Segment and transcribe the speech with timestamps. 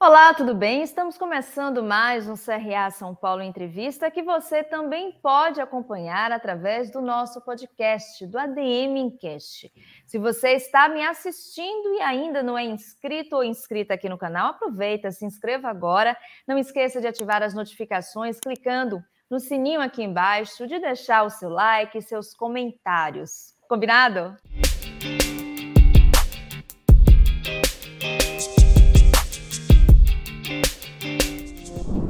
[0.00, 0.80] Olá, tudo bem?
[0.80, 7.00] Estamos começando mais um CRA São Paulo Entrevista que você também pode acompanhar através do
[7.00, 9.72] nosso podcast, do ADM Encast.
[10.06, 14.50] Se você está me assistindo e ainda não é inscrito ou inscrita aqui no canal,
[14.50, 16.16] aproveita, se inscreva agora.
[16.46, 21.50] Não esqueça de ativar as notificações clicando no sininho aqui embaixo, de deixar o seu
[21.50, 23.52] like e seus comentários.
[23.68, 24.36] Combinado?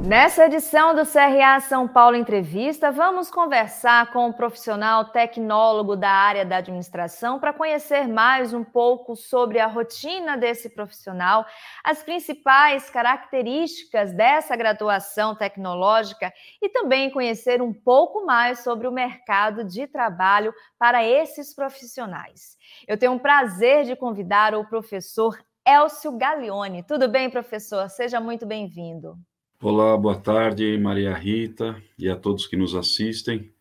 [0.08, 6.46] Nessa edição do CRA São Paulo Entrevista, vamos conversar com um profissional tecnólogo da área
[6.46, 11.44] da administração para conhecer mais um pouco sobre a rotina desse profissional,
[11.84, 19.62] as principais características dessa graduação tecnológica e também conhecer um pouco mais sobre o mercado
[19.62, 22.56] de trabalho para esses profissionais.
[22.86, 26.82] Eu tenho um prazer de convidar o professor Elcio Gaglione.
[26.82, 27.90] Tudo bem, professor?
[27.90, 29.18] Seja muito bem-vindo.
[29.60, 33.52] Olá, boa tarde, Maria Rita, e a todos que nos assistem.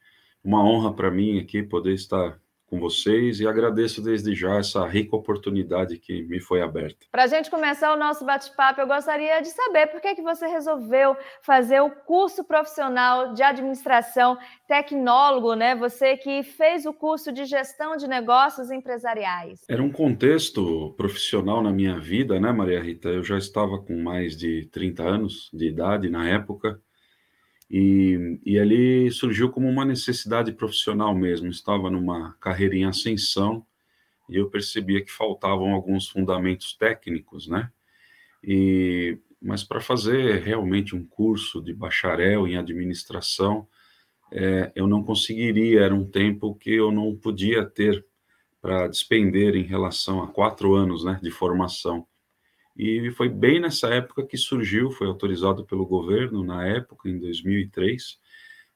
[0.43, 5.15] Uma honra para mim aqui poder estar com vocês e agradeço desde já essa rica
[5.15, 7.05] oportunidade que me foi aberta.
[7.11, 10.45] Para a gente começar o nosso bate-papo, eu gostaria de saber por que, que você
[10.47, 15.75] resolveu fazer o curso profissional de administração tecnólogo, né?
[15.75, 19.61] Você que fez o curso de gestão de negócios empresariais.
[19.69, 23.09] Era um contexto profissional na minha vida, né, Maria Rita?
[23.09, 26.79] Eu já estava com mais de 30 anos de idade na época
[27.69, 31.49] e, e ali surgiu como uma necessidade profissional mesmo.
[31.49, 33.65] Estava numa carreira em ascensão
[34.29, 37.71] e eu percebia que faltavam alguns fundamentos técnicos, né?
[38.43, 43.67] E, mas para fazer realmente um curso de bacharel em administração,
[44.31, 48.05] é, eu não conseguiria, era um tempo que eu não podia ter
[48.61, 52.05] para despender em relação a quatro anos né, de formação.
[52.77, 58.19] E foi bem nessa época que surgiu, foi autorizado pelo governo, na época, em 2003,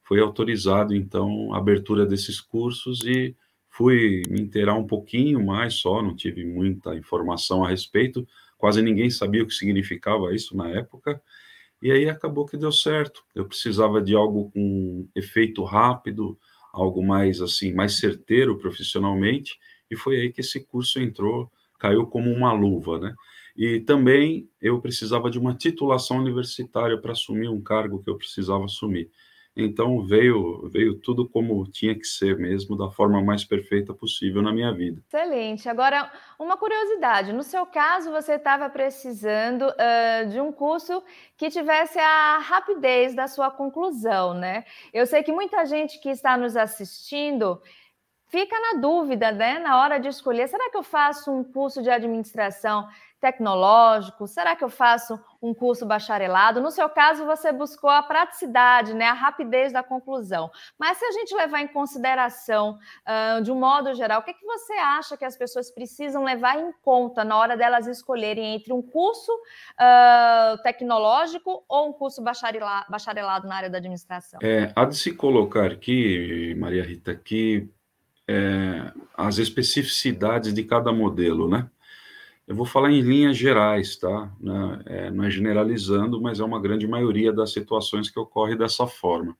[0.02, 3.36] foi autorizado, então, a abertura desses cursos e
[3.70, 8.26] fui me inteirar um pouquinho mais só, não tive muita informação a respeito,
[8.58, 11.22] quase ninguém sabia o que significava isso na época,
[11.80, 13.24] e aí acabou que deu certo.
[13.34, 16.38] Eu precisava de algo com efeito rápido,
[16.72, 19.58] algo mais assim, mais certeiro profissionalmente,
[19.88, 23.14] e foi aí que esse curso entrou, caiu como uma luva, né?
[23.56, 28.64] E também eu precisava de uma titulação universitária para assumir um cargo que eu precisava
[28.64, 29.10] assumir.
[29.54, 34.50] Então veio veio tudo como tinha que ser mesmo, da forma mais perfeita possível na
[34.50, 35.02] minha vida.
[35.06, 35.68] Excelente.
[35.68, 41.02] Agora, uma curiosidade: no seu caso, você estava precisando uh, de um curso
[41.36, 44.64] que tivesse a rapidez da sua conclusão, né?
[44.92, 47.60] Eu sei que muita gente que está nos assistindo
[48.32, 51.90] fica na dúvida, né, na hora de escolher: será que eu faço um curso de
[51.90, 52.88] administração
[53.20, 54.26] tecnológico?
[54.26, 56.60] Será que eu faço um curso bacharelado?
[56.60, 60.50] No seu caso, você buscou a praticidade, né, a rapidez da conclusão.
[60.76, 64.44] Mas se a gente levar em consideração, uh, de um modo geral, o que, que
[64.44, 68.82] você acha que as pessoas precisam levar em conta na hora delas escolherem entre um
[68.82, 74.40] curso uh, tecnológico ou um curso bacharelado, bacharelado na área da administração?
[74.42, 77.70] É, há de se colocar aqui, Maria Rita, que
[78.32, 81.68] é, as especificidades de cada modelo, né?
[82.46, 84.32] Eu vou falar em linhas gerais, tá?
[84.40, 84.82] Né?
[84.86, 89.36] É, não é generalizando, mas é uma grande maioria das situações que ocorre dessa forma.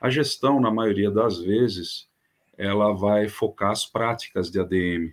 [0.00, 2.08] A gestão, na maioria das vezes,
[2.58, 5.12] ela vai focar as práticas de ADM.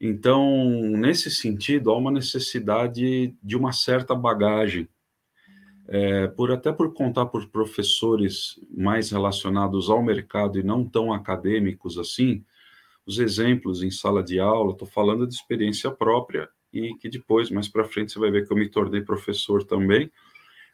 [0.00, 4.88] Então, nesse sentido, há uma necessidade de uma certa bagagem,
[5.88, 11.98] é, por até por contar por professores mais relacionados ao mercado e não tão acadêmicos
[11.98, 12.44] assim,
[13.06, 17.68] os exemplos em sala de aula, estou falando de experiência própria e que depois, mais
[17.68, 20.10] para frente, você vai ver que eu me tornei professor também.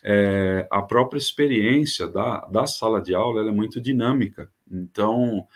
[0.02, 4.50] É, a própria experiência da, da sala de aula é muito dinâmica.
[4.70, 5.46] Então,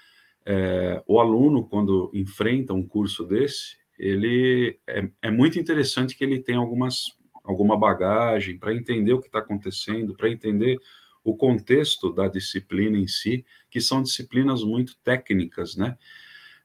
[0.45, 6.39] é, o aluno, quando enfrenta um curso desse, ele é, é muito interessante que ele
[6.39, 7.16] tenha algumas,
[7.47, 10.79] alguma bagagem para entender o que está acontecendo, para entender
[11.23, 15.97] o contexto da disciplina em si, que são disciplinas muito técnicas, né?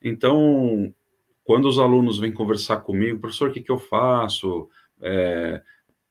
[0.01, 0.94] Então,
[1.44, 4.69] quando os alunos vêm conversar comigo, professor, o que, que eu faço?
[5.01, 5.62] É,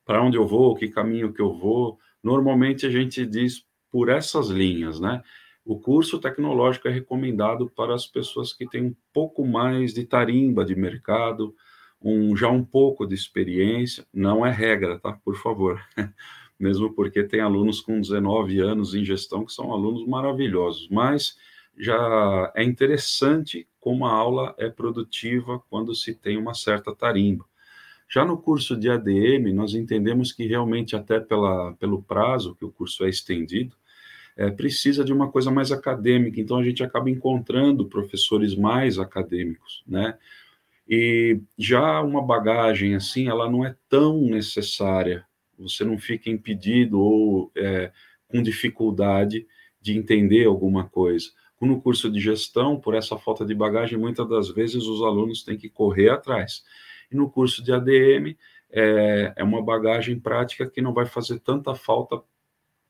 [0.05, 0.75] para onde eu vou?
[0.75, 1.97] Que caminho que eu vou?
[2.23, 5.21] Normalmente a gente diz por essas linhas, né?
[5.63, 10.65] O curso tecnológico é recomendado para as pessoas que têm um pouco mais de tarimba
[10.65, 11.55] de mercado,
[12.01, 15.13] um, já um pouco de experiência, não é regra, tá?
[15.23, 15.81] Por favor.
[16.59, 21.35] Mesmo porque tem alunos com 19 anos em gestão que são alunos maravilhosos, mas
[21.77, 27.45] já é interessante como a aula é produtiva quando se tem uma certa tarimba.
[28.07, 32.71] Já no curso de ADM, nós entendemos que realmente, até pela, pelo prazo que o
[32.71, 33.75] curso é estendido,
[34.35, 39.83] é, precisa de uma coisa mais acadêmica, então a gente acaba encontrando professores mais acadêmicos,
[39.87, 40.17] né?
[40.93, 45.25] E já uma bagagem assim, ela não é tão necessária,
[45.57, 47.93] você não fica impedido ou é,
[48.27, 49.47] com dificuldade
[49.79, 51.29] de entender alguma coisa.
[51.61, 55.57] No curso de gestão, por essa falta de bagagem, muitas das vezes os alunos têm
[55.57, 56.61] que correr atrás.
[57.09, 58.35] E no curso de ADM,
[58.69, 62.21] é, é uma bagagem prática que não vai fazer tanta falta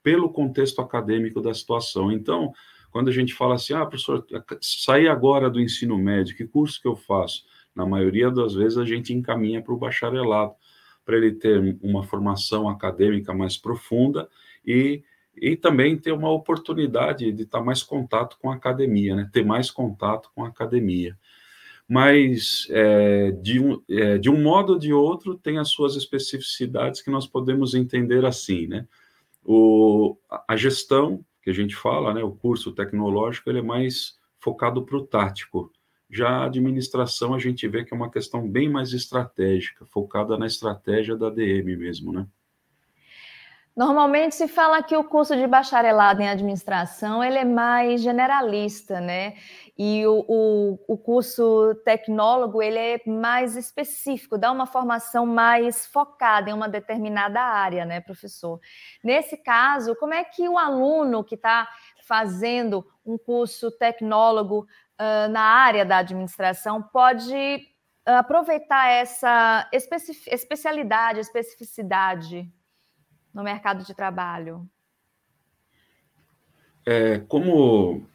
[0.01, 2.12] pelo contexto acadêmico da situação.
[2.12, 2.51] Então,
[2.92, 4.25] quando a gente fala assim, ah, professor,
[4.59, 7.44] saí agora do ensino médio, que curso que eu faço?
[7.75, 10.53] Na maioria das vezes a gente encaminha para o bacharelado,
[11.06, 14.29] para ele ter uma formação acadêmica mais profunda
[14.65, 15.03] e,
[15.35, 19.29] e também ter uma oportunidade de estar mais contato com a academia, né?
[19.31, 21.18] ter mais contato com a academia.
[21.88, 27.01] Mas, é, de, um, é, de um modo ou de outro, tem as suas especificidades
[27.01, 28.88] que nós podemos entender assim, né?
[29.44, 30.15] O,
[30.47, 34.95] a gestão, que a gente fala, né, o curso tecnológico, ele é mais focado para
[34.95, 35.69] o tático.
[36.12, 40.46] Já a administração, a gente vê que é uma questão bem mais estratégica, focada na
[40.46, 42.28] estratégia da DM mesmo, né?
[43.74, 49.36] Normalmente se fala que o curso de bacharelado em administração ele é mais generalista, né?
[49.78, 56.50] E o, o, o, curso tecnólogo ele é mais específico, dá uma formação mais focada
[56.50, 58.60] em uma determinada área, né, professor?
[59.02, 61.69] Nesse caso, como é que o aluno que está
[62.06, 64.68] fazendo um curso tecnólogo
[65.01, 67.68] uh, na área da administração pode
[68.06, 69.69] aproveitar essa
[70.27, 72.51] especialidade, especificidade
[73.33, 74.68] no mercado de trabalho?
[76.86, 78.07] É, como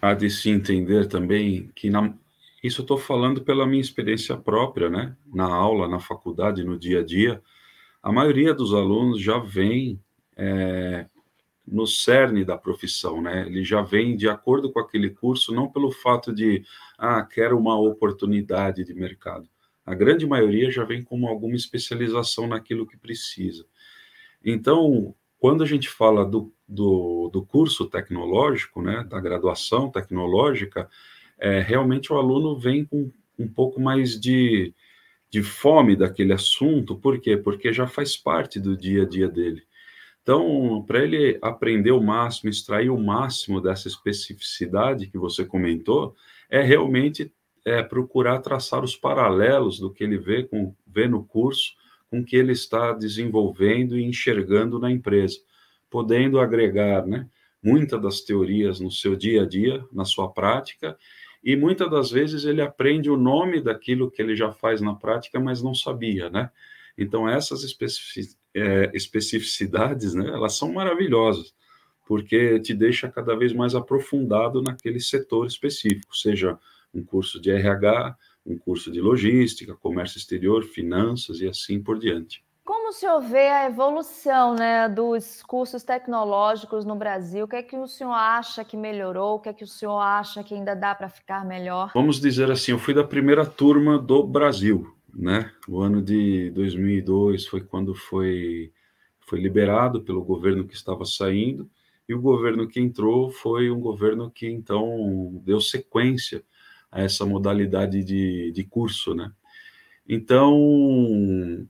[0.00, 2.14] há de se entender também que na,
[2.62, 5.14] isso estou falando pela minha experiência própria, né?
[5.26, 7.42] Na aula, na faculdade, no dia a dia,
[8.02, 10.00] a maioria dos alunos já vem
[10.36, 11.06] é,
[11.66, 13.46] no cerne da profissão, né?
[13.46, 16.64] Ele já vem de acordo com aquele curso, não pelo fato de,
[16.98, 19.48] ah, quero uma oportunidade de mercado.
[19.84, 23.66] A grande maioria já vem com alguma especialização naquilo que precisa.
[24.44, 30.88] Então, quando a gente fala do, do, do curso tecnológico, né, da graduação tecnológica,
[31.38, 34.72] é, realmente o aluno vem com um pouco mais de,
[35.28, 37.36] de fome daquele assunto, por quê?
[37.36, 39.62] Porque já faz parte do dia a dia dele.
[40.24, 46.16] Então, para ele aprender o máximo, extrair o máximo dessa especificidade que você comentou,
[46.48, 47.30] é realmente
[47.62, 51.74] é, procurar traçar os paralelos do que ele vê, com, vê no curso
[52.10, 55.38] com que ele está desenvolvendo e enxergando na empresa,
[55.90, 57.28] podendo agregar né,
[57.62, 60.96] muitas das teorias no seu dia a dia, na sua prática,
[61.42, 65.38] e muitas das vezes ele aprende o nome daquilo que ele já faz na prática,
[65.38, 66.50] mas não sabia, né?
[66.96, 67.62] Então, essas
[68.54, 71.54] é, especificidades, né, elas são maravilhosas,
[72.06, 76.58] porque te deixa cada vez mais aprofundado naquele setor específico, seja
[76.94, 78.16] um curso de RH,
[78.46, 82.44] um curso de logística, comércio exterior, finanças e assim por diante.
[82.64, 87.44] Como o senhor vê a evolução né, dos cursos tecnológicos no Brasil?
[87.44, 89.34] O que é que o senhor acha que melhorou?
[89.34, 91.90] O que é que o senhor acha que ainda dá para ficar melhor?
[91.92, 95.52] Vamos dizer assim, eu fui da primeira turma do Brasil, né?
[95.68, 98.72] O ano de 2002 foi quando foi,
[99.20, 101.70] foi liberado pelo governo que estava saindo,
[102.08, 106.44] e o governo que entrou foi um governo que então deu sequência
[106.90, 109.32] a essa modalidade de, de curso, né?
[110.06, 111.66] Então,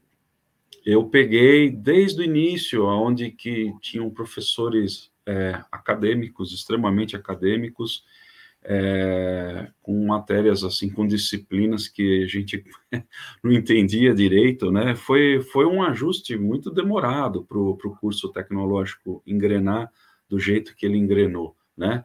[0.85, 8.05] eu peguei desde o início, onde que tinham professores é, acadêmicos, extremamente acadêmicos,
[8.65, 12.65] é, com matérias assim, com disciplinas que a gente
[13.43, 14.97] não entendia direito, né?
[14.97, 19.91] Foi, foi um ajuste muito demorado para o curso tecnológico engrenar
[20.29, 22.03] do jeito que ele engrenou, né?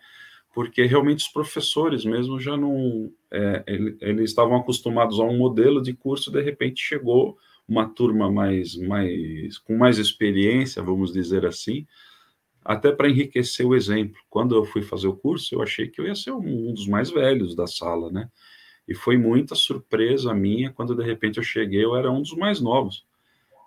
[0.54, 3.12] porque realmente os professores mesmo já não.
[3.32, 3.64] É,
[4.02, 7.38] eles estavam acostumados a um modelo de curso, de repente chegou
[7.68, 11.86] uma turma mais, mais com mais experiência, vamos dizer assim,
[12.64, 14.22] até para enriquecer o exemplo.
[14.30, 17.10] Quando eu fui fazer o curso, eu achei que eu ia ser um dos mais
[17.10, 18.30] velhos da sala, né?
[18.88, 22.60] E foi muita surpresa minha quando de repente eu cheguei, eu era um dos mais
[22.60, 23.06] novos.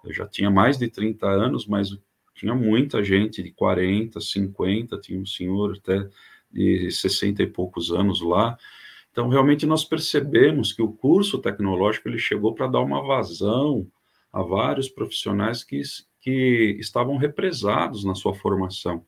[0.05, 1.97] Eu já tinha mais de 30 anos, mas
[2.35, 6.09] tinha muita gente de 40, 50, tinha um senhor até
[6.51, 8.59] de 60 e poucos anos lá.
[9.13, 13.87] Então, realmente, nós percebemos que o curso tecnológico ele chegou para dar uma vazão
[14.33, 15.83] a vários profissionais que,
[16.23, 19.05] que estavam represados na sua formação.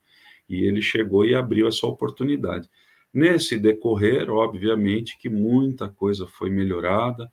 [0.49, 2.69] E ele chegou e abriu essa oportunidade.
[3.13, 7.33] Nesse decorrer, obviamente, que muita coisa foi melhorada,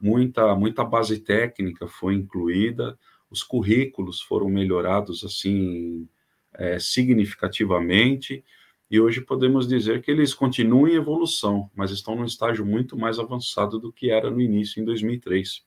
[0.00, 2.96] muita, muita base técnica foi incluída,
[3.28, 6.08] os currículos foram melhorados assim
[6.54, 8.44] é, significativamente,
[8.88, 13.18] e hoje podemos dizer que eles continuam em evolução, mas estão num estágio muito mais
[13.18, 15.66] avançado do que era no início, em 2003.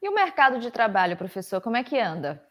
[0.00, 2.42] E o mercado de trabalho, professor, como é que anda?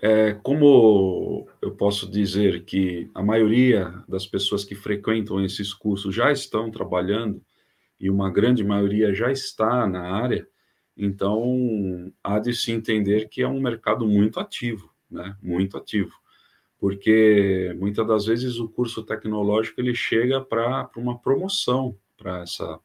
[0.00, 6.30] É, como eu posso dizer que a maioria das pessoas que frequentam esses cursos já
[6.30, 7.42] estão trabalhando,
[8.00, 10.46] e uma grande maioria já está na área,
[10.96, 15.36] então há de se entender que é um mercado muito ativo, né?
[15.42, 16.12] Muito ativo,
[16.78, 22.44] porque muitas das vezes o curso tecnológico ele chega para uma promoção para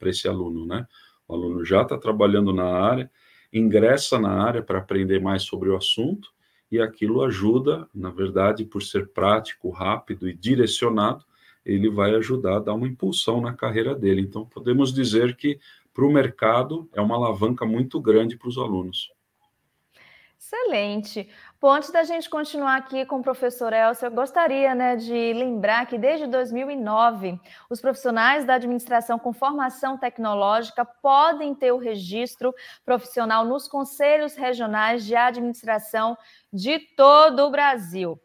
[0.09, 0.87] esse aluno, né?
[1.33, 3.09] Aluno já está trabalhando na área,
[3.51, 6.31] ingressa na área para aprender mais sobre o assunto
[6.71, 11.23] e aquilo ajuda, na verdade, por ser prático, rápido e direcionado,
[11.65, 14.21] ele vai ajudar a dar uma impulsão na carreira dele.
[14.21, 15.59] Então, podemos dizer que
[15.93, 19.11] para o mercado é uma alavanca muito grande para os alunos.
[20.37, 21.29] Excelente.
[21.63, 25.85] Bom, antes da gente continuar aqui com o professor Elcio, eu gostaria né, de lembrar
[25.85, 27.39] que desde 2009,
[27.69, 32.53] os profissionais da administração com formação tecnológica podem ter o registro
[32.83, 36.17] profissional nos conselhos regionais de administração
[36.51, 38.19] de todo o Brasil.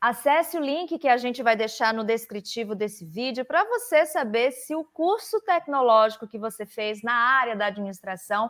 [0.00, 4.52] Acesse o link que a gente vai deixar no descritivo desse vídeo para você saber
[4.52, 8.48] se o curso tecnológico que você fez na área da administração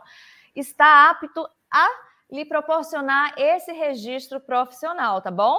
[0.55, 1.89] está apto a
[2.31, 5.57] lhe proporcionar esse registro profissional, tá bom?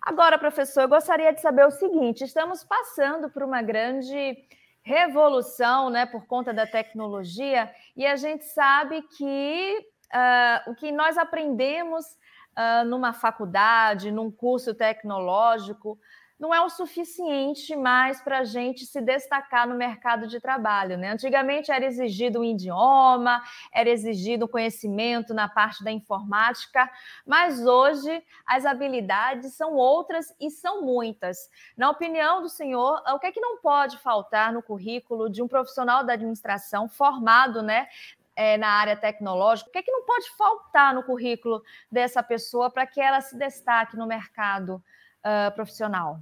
[0.00, 4.36] Agora, professor, eu gostaria de saber o seguinte: estamos passando por uma grande
[4.82, 11.18] revolução, né, por conta da tecnologia, e a gente sabe que uh, o que nós
[11.18, 15.98] aprendemos uh, numa faculdade, num curso tecnológico,
[16.40, 20.96] não é o suficiente mais para a gente se destacar no mercado de trabalho.
[20.96, 21.10] Né?
[21.10, 26.90] Antigamente era exigido um idioma, era exigido conhecimento na parte da informática,
[27.26, 31.50] mas hoje as habilidades são outras e são muitas.
[31.76, 35.48] Na opinião do senhor, o que é que não pode faltar no currículo de um
[35.48, 37.86] profissional da administração formado né,
[38.34, 42.70] é, na área tecnológica, o que, é que não pode faltar no currículo dessa pessoa
[42.70, 44.82] para que ela se destaque no mercado
[45.22, 46.18] uh, profissional?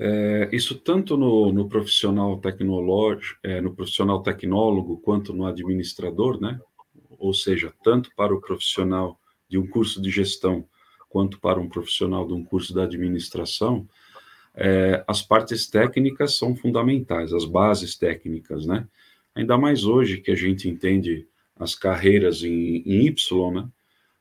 [0.00, 6.60] É, isso tanto no, no profissional tecnológico, é, no profissional tecnólogo, quanto no administrador, né?
[7.18, 10.64] Ou seja, tanto para o profissional de um curso de gestão,
[11.08, 13.88] quanto para um profissional de um curso de administração,
[14.54, 18.86] é, as partes técnicas são fundamentais, as bases técnicas, né?
[19.34, 21.26] Ainda mais hoje que a gente entende
[21.58, 23.68] as carreiras em, em Y, né?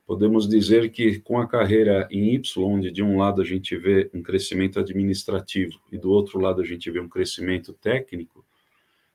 [0.07, 4.09] Podemos dizer que com a carreira em Y, onde de um lado a gente vê
[4.13, 8.45] um crescimento administrativo e do outro lado a gente vê um crescimento técnico,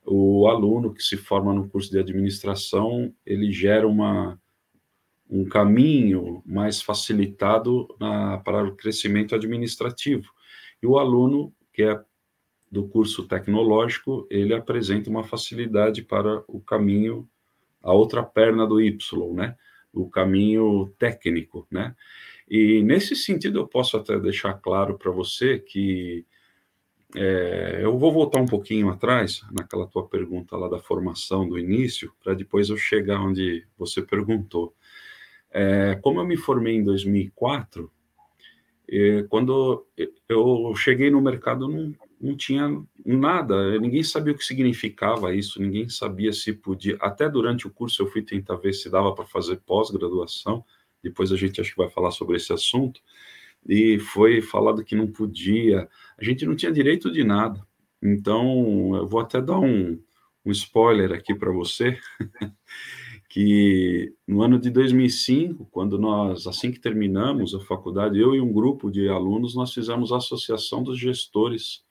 [0.04, 4.38] o aluno que se forma no curso de administração, ele gera uma,
[5.30, 10.30] um caminho mais facilitado na, para o crescimento administrativo.
[10.82, 11.98] E o aluno que é
[12.70, 17.26] do curso tecnológico, ele apresenta uma facilidade para o caminho,
[17.82, 19.56] a outra perna do Y, né?
[19.92, 21.94] O caminho técnico, né?
[22.48, 26.26] E nesse sentido eu posso até deixar claro para você que
[27.14, 32.12] é, eu vou voltar um pouquinho atrás naquela tua pergunta lá da formação do início,
[32.22, 34.74] para depois eu chegar onde você perguntou.
[35.50, 37.90] É, como eu me formei em 2004,
[38.88, 39.86] é, quando
[40.28, 45.88] eu cheguei no mercado, não, não tinha nada, ninguém sabia o que significava isso, ninguém
[45.88, 46.96] sabia se podia.
[47.00, 50.64] Até durante o curso eu fui tentar ver se dava para fazer pós-graduação,
[51.02, 53.00] depois a gente acho que vai falar sobre esse assunto,
[53.68, 57.60] e foi falado que não podia, a gente não tinha direito de nada.
[58.00, 60.00] Então, eu vou até dar um,
[60.44, 61.98] um spoiler aqui para você,
[63.28, 68.52] que no ano de 2005, quando nós, assim que terminamos a faculdade, eu e um
[68.52, 71.82] grupo de alunos, nós fizemos a Associação dos Gestores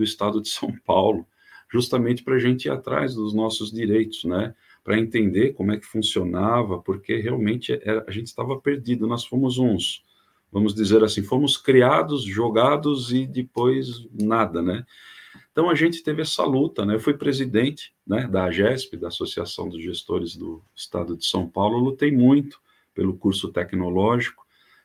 [0.00, 1.26] do Estado de São Paulo,
[1.70, 4.54] justamente para a gente ir atrás dos nossos direitos, né?
[4.82, 9.06] Para entender como é que funcionava, porque realmente era, a gente estava perdido.
[9.06, 10.02] Nós fomos uns,
[10.50, 14.84] vamos dizer assim, fomos criados, jogados e depois nada, né?
[15.52, 16.94] Então a gente teve essa luta, né?
[16.94, 21.78] Eu fui presidente, né, da AGESP, da Associação dos Gestores do Estado de São Paulo.
[21.78, 22.58] Lutei muito
[22.94, 24.44] pelo curso tecnológico,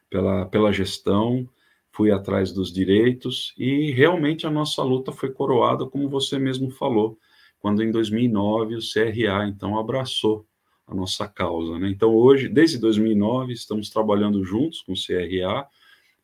[0.10, 1.48] pela, pela gestão,
[1.96, 7.18] fui atrás dos direitos e realmente a nossa luta foi coroada, como você mesmo falou,
[7.60, 10.46] quando em 2009 o CRA então abraçou
[10.86, 11.90] a nossa causa, né?
[11.90, 15.66] Então hoje, desde 2009, estamos trabalhando juntos com o CRA,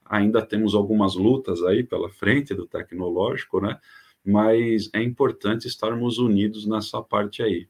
[0.06, 3.80] ainda temos algumas lutas aí pela frente do tecnológico, né?
[4.24, 7.68] mas é importante estarmos unidos nessa parte aí.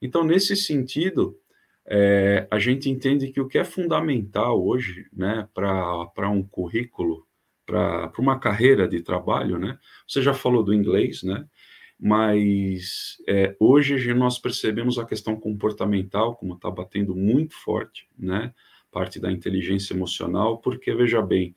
[0.00, 1.38] Então, nesse sentido,
[1.86, 7.26] é, a gente entende que o que é fundamental hoje, né, para um currículo,
[7.68, 11.46] para uma carreira de trabalho, né, você já falou do inglês, né,
[12.00, 18.54] mas é, hoje nós percebemos a questão comportamental como está batendo muito forte, né,
[18.90, 21.54] parte da inteligência emocional, porque veja bem,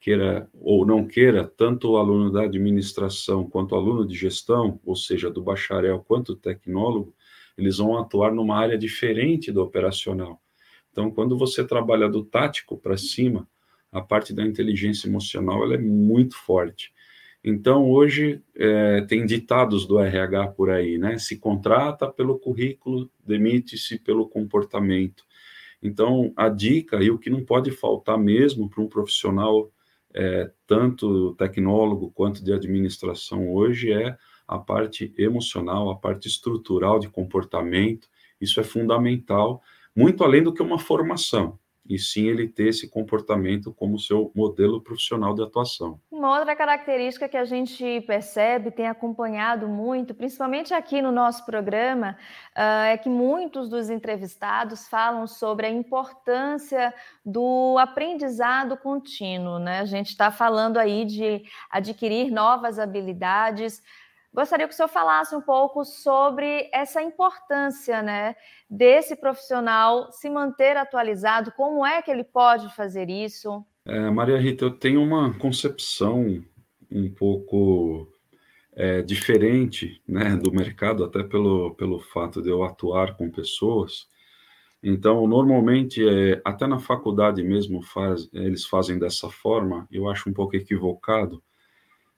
[0.00, 4.96] queira ou não queira, tanto o aluno da administração quanto o aluno de gestão, ou
[4.96, 7.14] seja, do bacharel quanto o tecnólogo,
[7.58, 10.40] eles vão atuar numa área diferente do operacional.
[10.90, 13.46] Então, quando você trabalha do tático para cima,
[13.92, 16.92] a parte da inteligência emocional ela é muito forte.
[17.42, 21.18] Então, hoje, é, tem ditados do RH por aí, né?
[21.18, 25.24] Se contrata pelo currículo, demite-se pelo comportamento.
[25.82, 29.72] Então, a dica e o que não pode faltar mesmo para um profissional,
[30.12, 34.16] é, tanto tecnólogo quanto de administração hoje, é
[34.46, 38.08] a parte emocional, a parte estrutural de comportamento.
[38.38, 39.62] Isso é fundamental,
[39.96, 41.58] muito além do que uma formação
[41.90, 46.00] e sim ele ter esse comportamento como seu modelo profissional de atuação.
[46.08, 52.16] Uma outra característica que a gente percebe, tem acompanhado muito, principalmente aqui no nosso programa,
[52.56, 56.94] uh, é que muitos dos entrevistados falam sobre a importância
[57.26, 59.80] do aprendizado contínuo, né?
[59.80, 63.82] A gente está falando aí de adquirir novas habilidades,
[64.32, 68.36] Gostaria que o senhor falasse um pouco sobre essa importância né,
[68.68, 73.64] desse profissional se manter atualizado, como é que ele pode fazer isso?
[73.84, 76.44] É, Maria Rita, eu tenho uma concepção
[76.90, 78.06] um pouco
[78.72, 84.08] é, diferente né, do mercado, até pelo, pelo fato de eu atuar com pessoas.
[84.82, 90.32] Então, normalmente, é, até na faculdade mesmo, faz, eles fazem dessa forma, eu acho um
[90.32, 91.42] pouco equivocado,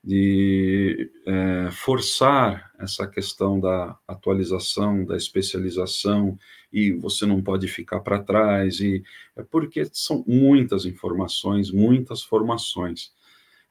[0.05, 6.37] de é, forçar essa questão da atualização, da especialização,
[6.73, 9.03] e você não pode ficar para trás, e
[9.37, 13.13] é porque são muitas informações, muitas formações.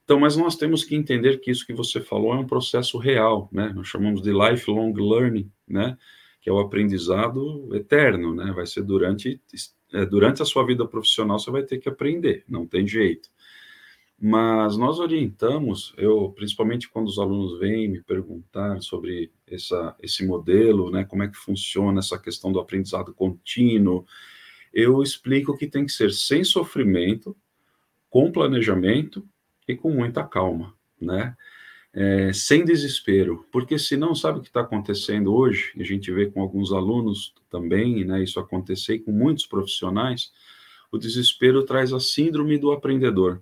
[0.03, 3.49] Então, mas nós temos que entender que isso que você falou é um processo real,
[3.51, 3.71] né?
[3.73, 5.97] Nós chamamos de lifelong learning, né?
[6.41, 8.51] Que é o aprendizado eterno, né?
[8.53, 9.41] Vai ser durante,
[9.93, 13.29] é, durante a sua vida profissional, você vai ter que aprender, não tem jeito.
[14.23, 20.91] Mas nós orientamos, eu principalmente quando os alunos vêm me perguntar sobre essa, esse modelo,
[20.91, 24.05] né, como é que funciona essa questão do aprendizado contínuo,
[24.71, 27.35] eu explico que tem que ser sem sofrimento,
[28.11, 29.27] com planejamento
[29.67, 31.35] e com muita calma, né?
[31.91, 36.41] É, sem desespero, porque senão sabe o que está acontecendo hoje, a gente vê com
[36.41, 40.31] alguns alunos também, né, isso acontecer com muitos profissionais,
[40.91, 43.41] o desespero traz a síndrome do aprendedor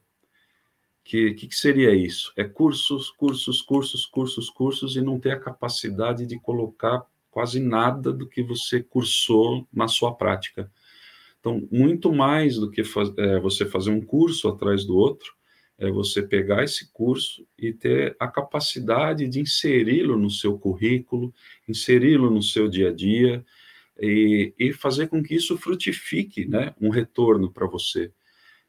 [1.09, 2.31] que, que, que seria isso?
[2.37, 8.13] É cursos, cursos, cursos, cursos, cursos e não ter a capacidade de colocar quase nada
[8.13, 10.71] do que você cursou na sua prática.
[11.39, 15.33] Então, muito mais do que faz, é, você fazer um curso atrás do outro,
[15.79, 21.33] é você pegar esse curso e ter a capacidade de inseri-lo no seu currículo,
[21.67, 23.43] inseri-lo no seu dia a dia
[23.99, 28.11] e, e, fazer com que isso frutifique, né, um retorno para você.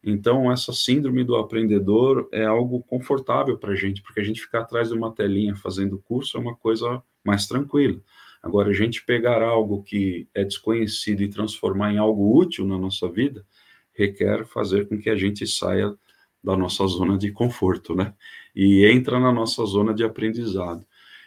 [0.03, 4.61] Então, essa síndrome do aprendedor é algo confortável para a gente, porque a gente ficar
[4.61, 8.01] atrás de uma telinha fazendo curso é uma coisa mais tranquila.
[8.43, 13.09] Agora, a gente pegar algo que é desconhecido e transformar em algo útil na nossa
[13.11, 13.45] vida,
[13.93, 15.95] requer fazer com que a gente saia
[16.43, 18.15] da nossa zona de conforto, né?
[18.57, 20.87] E entra na nossa zona de aprendizado.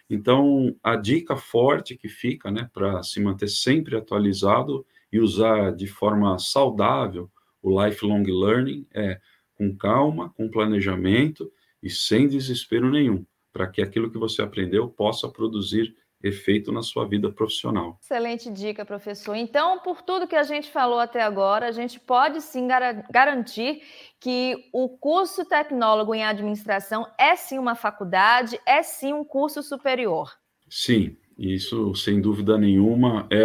[0.09, 5.87] Então, a dica forte que fica, né, para se manter sempre atualizado e usar de
[5.87, 7.29] forma saudável
[7.63, 9.19] o lifelong learning é
[9.55, 15.29] com calma, com planejamento e sem desespero nenhum, para que aquilo que você aprendeu possa
[15.29, 17.99] produzir efeito na sua vida profissional.
[18.01, 19.35] Excelente dica, professor.
[19.35, 23.81] Então, por tudo que a gente falou até agora, a gente pode sim gar garantir
[24.21, 30.31] que o curso tecnólogo em administração é sim uma faculdade, é sim um curso superior.
[30.69, 33.43] Sim, isso sem dúvida nenhuma é,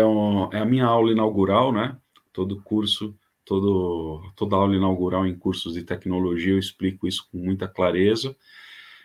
[0.57, 1.97] é a minha aula inaugural, né?
[2.33, 3.18] Todo curso
[3.49, 8.37] todo, toda aula inaugural em cursos de tecnologia eu explico isso com muita clareza.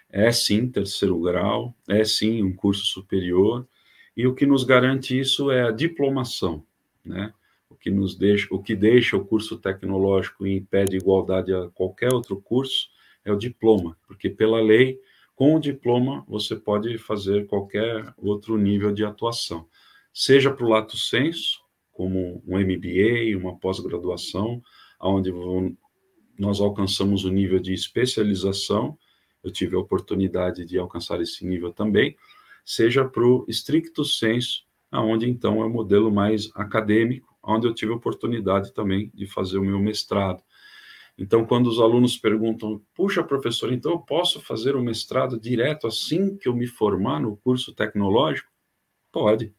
[0.10, 3.66] É sim terceiro grau, é sim um curso superior,
[4.16, 6.64] e o que nos garante isso é a diplomação,
[7.04, 7.34] né?
[7.70, 11.70] O que nos deixa, o que deixa o curso tecnológico em pé de igualdade a
[11.70, 12.90] qualquer outro curso
[13.26, 15.00] é o diploma, porque pela lei,
[15.36, 19.68] com o diploma você pode fazer qualquer outro nível de atuação,
[20.14, 21.63] seja para o lato senso,
[21.94, 24.62] como um MBA, uma pós-graduação,
[25.00, 25.32] onde
[26.38, 28.98] nós alcançamos o nível de especialização
[29.44, 32.16] eu tive a oportunidade de alcançar esse nível também,
[32.64, 37.92] seja para o estricto senso, aonde então é o modelo mais acadêmico, onde eu tive
[37.92, 40.42] a oportunidade também de fazer o meu mestrado.
[41.18, 46.38] Então, quando os alunos perguntam, puxa, professor, então eu posso fazer o mestrado direto assim
[46.38, 48.50] que eu me formar no curso tecnológico?
[49.12, 49.54] Pode.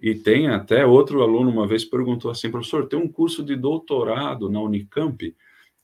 [0.00, 4.50] E tem até outro aluno uma vez perguntou assim, professor, tem um curso de doutorado
[4.50, 5.34] na Unicamp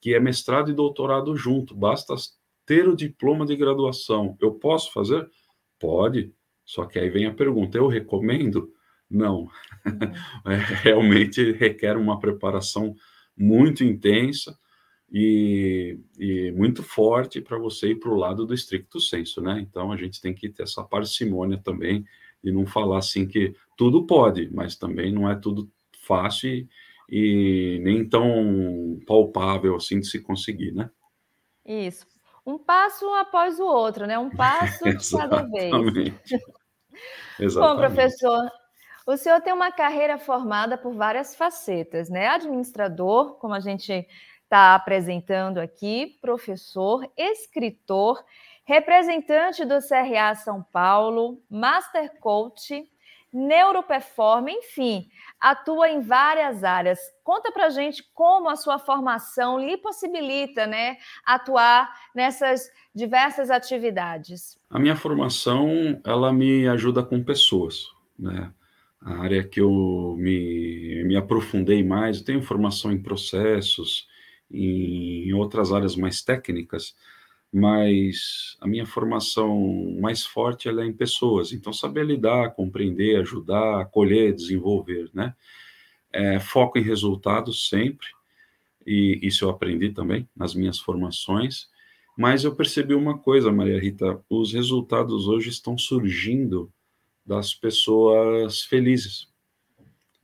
[0.00, 2.14] que é mestrado e doutorado junto, basta
[2.66, 4.36] ter o diploma de graduação.
[4.40, 5.28] Eu posso fazer?
[5.78, 6.34] Pode.
[6.64, 8.72] Só que aí vem a pergunta: eu recomendo?
[9.08, 9.48] Não.
[10.44, 12.96] É, realmente requer uma preparação
[13.36, 14.56] muito intensa
[15.10, 19.60] e, e muito forte para você ir para o lado do estricto senso, né?
[19.60, 22.04] Então a gente tem que ter essa parcimônia também
[22.42, 25.70] e não falar assim que tudo pode, mas também não é tudo
[26.04, 26.68] fácil e,
[27.08, 30.90] e nem tão palpável assim de se conseguir, né?
[31.64, 32.06] Isso.
[32.44, 34.18] Um passo após o outro, né?
[34.18, 35.72] Um passo de cada vez.
[35.72, 36.38] Exatamente.
[37.54, 38.50] Bom, professor,
[39.06, 42.28] o senhor tem uma carreira formada por várias facetas, né?
[42.28, 44.06] Administrador, como a gente
[44.44, 48.22] está apresentando aqui, professor, escritor,
[48.64, 52.86] representante do CRA São Paulo, Master Coach,
[53.32, 55.08] neuroperformer, enfim,
[55.40, 56.98] atua em várias áreas.
[57.24, 64.58] Conta para gente como a sua formação lhe possibilita, né, atuar nessas diversas atividades.
[64.68, 67.86] A minha formação, ela me ajuda com pessoas,
[68.18, 68.52] né?
[69.00, 74.06] A área que eu me, me aprofundei mais, eu tenho formação em processos,
[74.48, 76.94] em outras áreas mais técnicas,
[77.52, 81.52] mas a minha formação mais forte é em pessoas.
[81.52, 85.34] Então, saber lidar, compreender, ajudar, acolher, desenvolver, né?
[86.10, 88.06] É, foco em resultados sempre,
[88.86, 91.68] e isso eu aprendi também nas minhas formações.
[92.16, 96.72] Mas eu percebi uma coisa, Maria Rita: os resultados hoje estão surgindo
[97.24, 99.28] das pessoas felizes.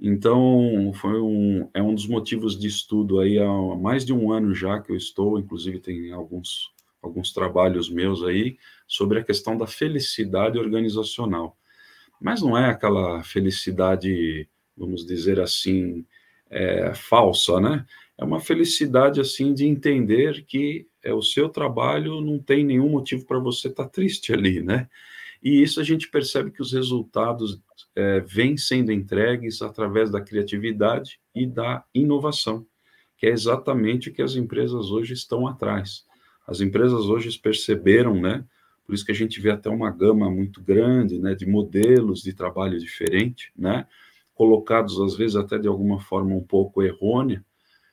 [0.01, 4.55] Então, foi um, é um dos motivos de estudo aí há mais de um ano
[4.55, 6.71] já que eu estou, inclusive tem alguns
[7.03, 8.57] alguns trabalhos meus aí
[8.87, 11.57] sobre a questão da felicidade organizacional.
[12.21, 16.05] Mas não é aquela felicidade, vamos dizer assim,
[16.51, 17.87] é, falsa, né?
[18.17, 23.25] É uma felicidade assim de entender que é o seu trabalho não tem nenhum motivo
[23.25, 24.89] para você estar tá triste ali, né?
[25.41, 27.61] E isso a gente percebe que os resultados
[27.95, 32.67] é, vêm sendo entregues através da criatividade e da inovação,
[33.17, 36.05] que é exatamente o que as empresas hoje estão atrás.
[36.49, 38.43] As empresas hoje perceberam, né?
[38.87, 42.33] Por isso que a gente vê até uma gama muito grande, né, de modelos de
[42.33, 43.87] trabalho diferente, né?
[44.35, 47.45] Colocados às vezes até de alguma forma um pouco errônea,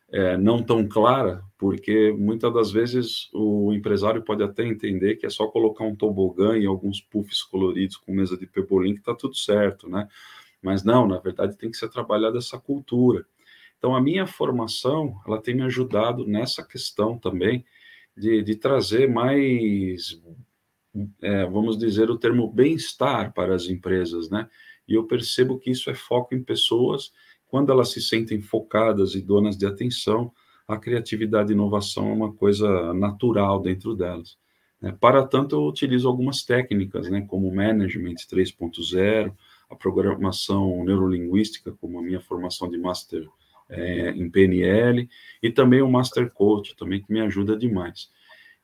[0.09, 5.29] é, não tão clara, porque muitas das vezes o empresário pode até entender que é
[5.29, 9.35] só colocar um tobogã e alguns puffs coloridos com mesa de pebolim que está tudo
[9.35, 10.07] certo, né?
[10.61, 13.25] Mas não, na verdade tem que ser trabalhada essa cultura.
[13.77, 17.65] Então a minha formação, ela tem me ajudado nessa questão também
[18.15, 20.21] de, de trazer mais,
[21.21, 24.49] é, vamos dizer, o termo bem-estar para as empresas, né?
[24.87, 27.11] E eu percebo que isso é foco em pessoas,
[27.47, 30.31] quando elas se sentem focadas e donas de atenção,
[30.67, 34.37] a criatividade e inovação é uma coisa natural dentro delas.
[34.81, 34.95] Né?
[34.99, 39.33] Para tanto, eu utilizo algumas técnicas, né, como Management 3.0,
[39.69, 43.27] a programação neurolinguística, como a minha formação de Master
[43.69, 45.07] é, em PNL,
[45.41, 48.09] e também o Master Coach, também que me ajuda demais.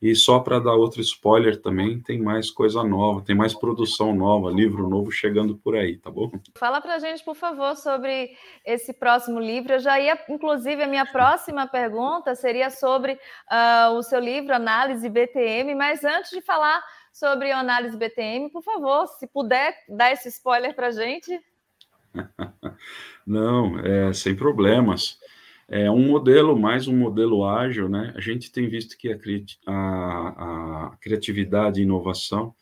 [0.01, 4.49] E só para dar outro spoiler também, tem mais coisa nova, tem mais produção nova,
[4.49, 6.31] livro novo chegando por aí, tá bom?
[6.57, 8.35] Fala para a gente, por favor, sobre
[8.65, 9.73] esse próximo livro.
[9.73, 15.07] Eu já ia, inclusive, a minha próxima pergunta seria sobre uh, o seu livro Análise
[15.07, 16.83] BTM, mas antes de falar
[17.13, 21.39] sobre análise BTM, por favor, se puder dar esse spoiler para a gente.
[23.25, 25.19] Não, é, sem problemas.
[25.67, 28.13] É um modelo, mais um modelo ágil, né?
[28.15, 29.17] A gente tem visto que a,
[29.71, 32.53] a, a criatividade e inovação,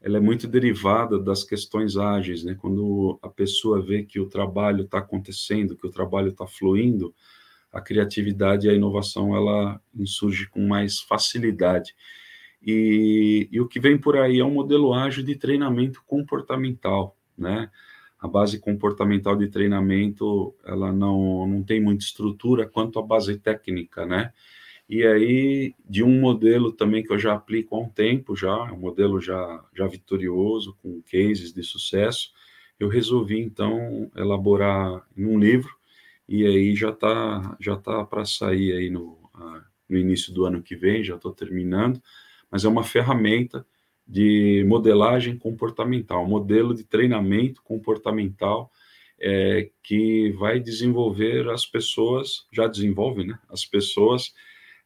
[0.00, 2.56] ela é muito derivada das questões ágeis, né?
[2.60, 7.12] Quando a pessoa vê que o trabalho está acontecendo, que o trabalho está fluindo,
[7.72, 11.94] a criatividade e a inovação, ela insurge com mais facilidade.
[12.64, 17.70] E, e o que vem por aí é um modelo ágil de treinamento comportamental, né?
[18.22, 24.06] A base comportamental de treinamento ela não, não tem muita estrutura quanto a base técnica,
[24.06, 24.32] né?
[24.88, 28.78] E aí, de um modelo também que eu já aplico há um tempo já, um
[28.78, 32.30] modelo já, já vitorioso, com cases de sucesso,
[32.78, 35.74] eu resolvi então elaborar em um livro,
[36.28, 39.18] e aí já está já tá para sair aí no,
[39.88, 42.00] no início do ano que vem, já estou terminando,
[42.50, 43.66] mas é uma ferramenta
[44.12, 48.70] de modelagem comportamental, modelo de treinamento comportamental
[49.18, 53.38] é, que vai desenvolver as pessoas, já desenvolve, né?
[53.48, 54.34] As pessoas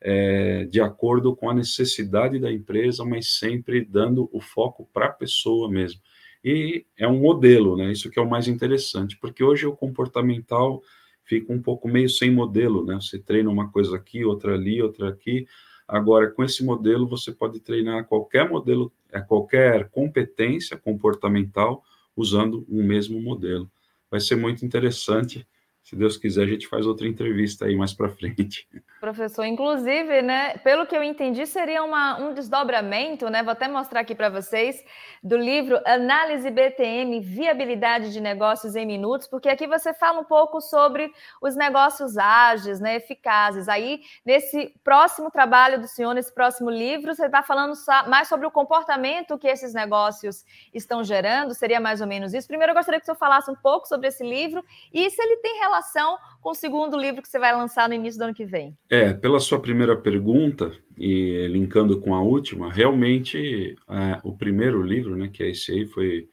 [0.00, 5.12] é, de acordo com a necessidade da empresa, mas sempre dando o foco para a
[5.12, 6.00] pessoa mesmo.
[6.44, 7.90] E é um modelo, né?
[7.90, 10.80] Isso que é o mais interessante, porque hoje o comportamental
[11.24, 12.94] fica um pouco meio sem modelo, né?
[13.00, 15.48] Você treina uma coisa aqui, outra ali, outra aqui.
[15.88, 21.84] Agora, com esse modelo, você pode treinar qualquer modelo, é, qualquer competência comportamental
[22.16, 23.70] usando o mesmo modelo.
[24.10, 25.46] Vai ser muito interessante
[25.86, 28.66] se Deus quiser, a gente faz outra entrevista aí mais para frente.
[28.98, 33.40] Professor, inclusive, né, pelo que eu entendi, seria uma, um desdobramento, né?
[33.40, 34.82] Vou até mostrar aqui para vocês,
[35.22, 40.60] do livro Análise BTM, Viabilidade de Negócios em Minutos, porque aqui você fala um pouco
[40.60, 41.08] sobre
[41.40, 43.68] os negócios ágeis, né, eficazes.
[43.68, 47.74] Aí, nesse próximo trabalho do senhor, nesse próximo livro, você está falando
[48.08, 50.44] mais sobre o comportamento que esses negócios
[50.74, 52.48] estão gerando, seria mais ou menos isso.
[52.48, 55.36] Primeiro, eu gostaria que o senhor falasse um pouco sobre esse livro e se ele
[55.36, 58.34] tem relação relação com o segundo livro que você vai lançar no início do ano
[58.34, 58.76] que vem?
[58.88, 65.16] É, pela sua primeira pergunta, e linkando com a última, realmente é, o primeiro livro,
[65.16, 66.28] né, que é esse aí, foi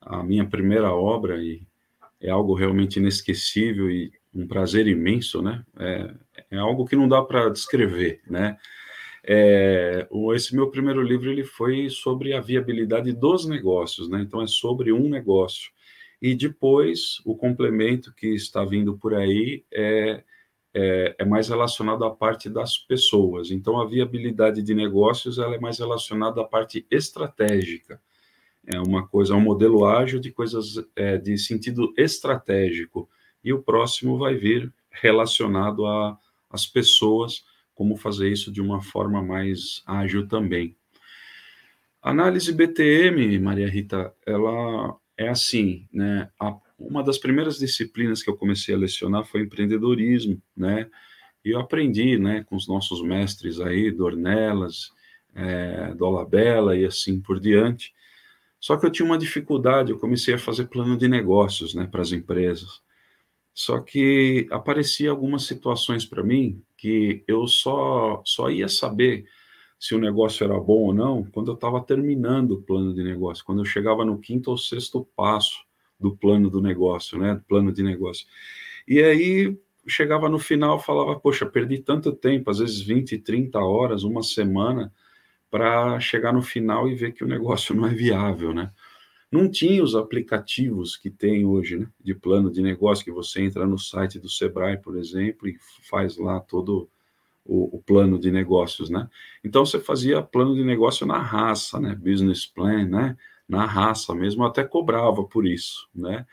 [0.00, 1.62] a minha primeira obra e
[2.20, 5.62] é algo realmente inesquecível e um prazer imenso, né?
[5.78, 6.14] É,
[6.52, 8.56] é algo que não dá para descrever, né?
[9.24, 14.20] É, esse meu primeiro livro ele foi sobre a viabilidade dos negócios, né?
[14.22, 15.70] Então é sobre um negócio.
[16.22, 20.22] E depois, o complemento que está vindo por aí é,
[20.72, 23.50] é, é, mais relacionado à parte das pessoas.
[23.50, 28.00] Então, a viabilidade de negócios ela é mais relacionada à parte estratégica.
[28.64, 33.10] É uma coisa, é um modelo ágil de coisas é, de sentido estratégico.
[33.42, 35.84] E o próximo vai vir relacionado
[36.48, 40.76] às pessoas, como fazer isso de uma forma mais ágil também.
[42.00, 46.30] Análise BTM, Maria Rita, ela é assim, né?
[46.38, 50.88] A, uma das primeiras disciplinas que eu comecei a lecionar foi empreendedorismo, né?
[51.44, 54.92] E eu aprendi, né, com os nossos mestres aí, Dornelas,
[55.34, 57.92] é, Dolabella e assim por diante.
[58.60, 62.02] Só que eu tinha uma dificuldade, eu comecei a fazer plano de negócios, né, para
[62.02, 62.80] as empresas.
[63.54, 69.26] Só que aparecia algumas situações para mim que eu só só ia saber
[69.82, 73.44] se o negócio era bom ou não quando eu estava terminando o plano de negócio,
[73.44, 75.64] quando eu chegava no quinto ou sexto passo
[75.98, 77.42] do plano do negócio, né?
[77.48, 78.24] Plano de negócio.
[78.86, 84.04] E aí chegava no final falava, poxa, perdi tanto tempo, às vezes 20, 30 horas,
[84.04, 84.92] uma semana,
[85.50, 88.70] para chegar no final e ver que o negócio não é viável, né?
[89.32, 91.88] Não tinha os aplicativos que tem hoje, né?
[92.00, 95.58] De plano de negócio, que você entra no site do Sebrae, por exemplo, e
[95.90, 96.88] faz lá todo
[97.44, 99.08] o, o, plano de negócios, né?
[99.42, 101.94] Então você fazia plano de negócio na raça, né?
[101.94, 103.16] Business plan, né?
[103.48, 106.26] Na raça mesmo, até cobrava por isso, né?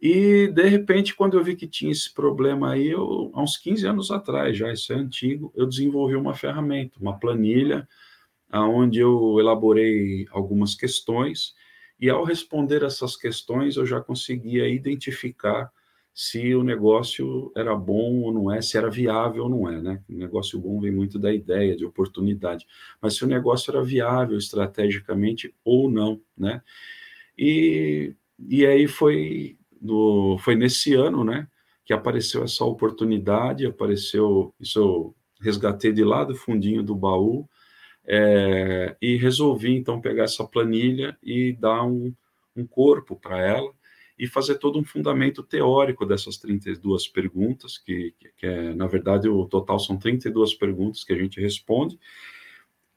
[0.00, 3.86] E de repente, quando eu vi que tinha esse problema aí, eu, há uns 15
[3.86, 7.88] anos atrás, já isso é antigo, eu desenvolvi uma ferramenta, uma planilha,
[8.52, 11.54] onde eu elaborei algumas questões,
[12.00, 15.70] e ao responder essas questões, eu já conseguia identificar
[16.20, 20.02] se o negócio era bom ou não é, se era viável ou não é, né?
[20.08, 22.66] O negócio bom vem muito da ideia, de oportunidade,
[23.00, 26.60] mas se o negócio era viável estrategicamente ou não, né?
[27.38, 31.46] E, e aí foi, no, foi nesse ano, né,
[31.84, 37.48] que apareceu essa oportunidade, apareceu, isso eu resgatei de lá do fundinho do baú,
[38.04, 42.12] é, e resolvi então pegar essa planilha e dar um,
[42.56, 43.72] um corpo para ela,
[44.18, 49.46] e fazer todo um fundamento teórico dessas 32 perguntas, que, que é, na verdade, o
[49.46, 51.98] total são 32 perguntas que a gente responde,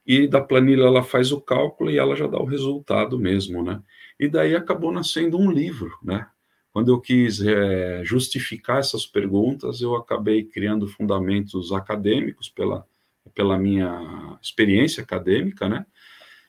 [0.06, 3.82] e da planilha ela faz o cálculo e ela já dá o resultado mesmo, né?
[4.20, 6.28] E daí acabou nascendo um livro, né?
[6.74, 12.86] Quando eu quis é, justificar essas perguntas, eu acabei criando fundamentos acadêmicos pela,
[13.36, 15.86] pela minha experiência acadêmica, né?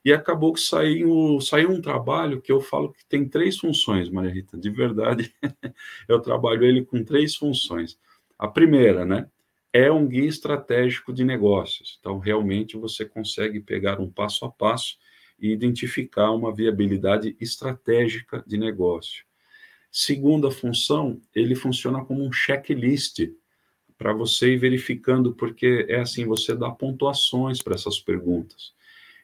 [0.05, 4.33] E acabou que saiu, saiu um trabalho que eu falo que tem três funções, Maria
[4.33, 5.33] Rita, de verdade,
[6.09, 7.99] eu trabalho ele com três funções.
[8.39, 9.29] A primeira, né,
[9.73, 11.97] é um guia estratégico de negócios.
[12.01, 14.99] Então, realmente, você consegue pegar um passo a passo
[15.41, 19.25] e identificar uma viabilidade estratégica de negócio.
[19.91, 23.31] Segunda função, ele funciona como um checklist
[23.97, 28.73] para você ir verificando, porque é assim, você dá pontuações para essas perguntas.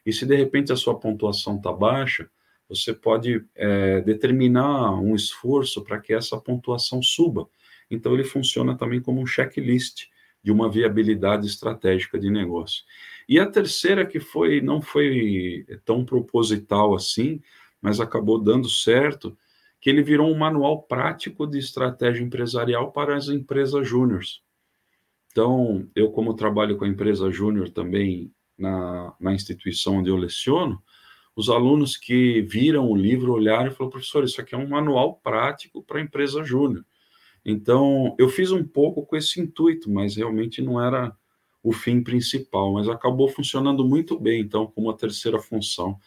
[0.05, 2.29] E se de repente a sua pontuação está baixa,
[2.67, 7.49] você pode é, determinar um esforço para que essa pontuação suba.
[7.89, 10.07] Então ele funciona também como um checklist
[10.43, 12.83] de uma viabilidade estratégica de negócio.
[13.27, 17.41] E a terceira que foi não foi tão proposital assim,
[17.81, 19.37] mas acabou dando certo,
[19.81, 24.41] que ele virou um manual prático de estratégia empresarial para as empresas júniores.
[25.31, 30.81] Então, eu como trabalho com a empresa júnior também na, na instituição onde eu leciono,
[31.35, 35.15] os alunos que viram o livro olharam e falaram, professor, isso aqui é um manual
[35.23, 36.85] prático para a empresa júnior.
[37.45, 41.15] Então, eu fiz um pouco com esse intuito, mas realmente não era
[41.63, 45.97] o fim principal, mas acabou funcionando muito bem, então, como a terceira função.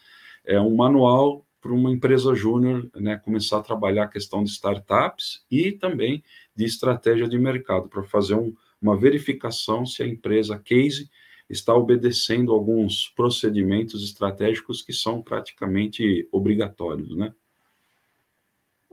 [0.45, 5.45] É um manual para uma empresa júnior né, começar a trabalhar a questão de startups
[5.49, 6.23] e também
[6.55, 11.09] de estratégia de mercado, para fazer um, uma verificação se a empresa case
[11.53, 17.33] está obedecendo alguns procedimentos estratégicos que são praticamente obrigatórios, né?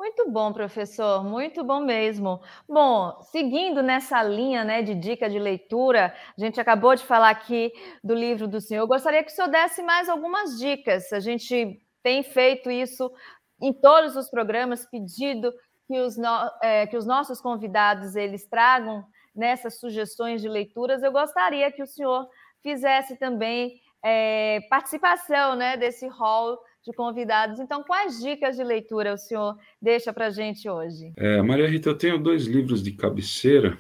[0.01, 2.40] Muito bom, professor, muito bom mesmo.
[2.66, 7.70] Bom, seguindo nessa linha né, de dica de leitura, a gente acabou de falar aqui
[8.03, 8.83] do livro do senhor.
[8.83, 11.12] Eu gostaria que o senhor desse mais algumas dicas.
[11.12, 13.12] A gente tem feito isso
[13.61, 15.53] em todos os programas, pedido
[15.87, 21.03] que os, no, é, que os nossos convidados eles tragam nessas sugestões de leituras.
[21.03, 22.27] Eu gostaria que o senhor
[22.62, 27.61] fizesse também é, participação né, desse hall de convidados.
[27.61, 31.12] Então, quais dicas de leitura o senhor deixa para a gente hoje?
[31.16, 33.79] É, Maria Rita, eu tenho dois livros de cabeceira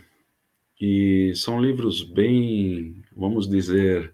[0.80, 4.12] e são livros bem, vamos dizer,